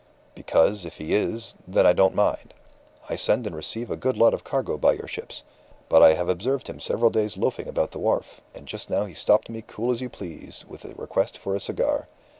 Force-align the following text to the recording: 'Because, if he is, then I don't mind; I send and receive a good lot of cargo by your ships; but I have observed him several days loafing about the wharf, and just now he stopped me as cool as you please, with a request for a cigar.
'Because, 0.33 0.83
if 0.83 0.97
he 0.97 1.13
is, 1.13 1.53
then 1.67 1.85
I 1.85 1.93
don't 1.93 2.15
mind; 2.15 2.55
I 3.07 3.15
send 3.15 3.45
and 3.45 3.55
receive 3.55 3.91
a 3.91 3.95
good 3.95 4.17
lot 4.17 4.33
of 4.33 4.43
cargo 4.43 4.75
by 4.75 4.93
your 4.93 5.07
ships; 5.07 5.43
but 5.89 6.01
I 6.01 6.13
have 6.13 6.27
observed 6.27 6.65
him 6.65 6.79
several 6.79 7.11
days 7.11 7.37
loafing 7.37 7.67
about 7.67 7.91
the 7.91 7.99
wharf, 7.99 8.41
and 8.55 8.65
just 8.65 8.89
now 8.89 9.05
he 9.05 9.13
stopped 9.13 9.47
me 9.47 9.59
as 9.59 9.65
cool 9.67 9.91
as 9.91 10.01
you 10.01 10.09
please, 10.09 10.65
with 10.67 10.85
a 10.85 10.95
request 10.95 11.37
for 11.37 11.53
a 11.55 11.59
cigar. 11.59 12.07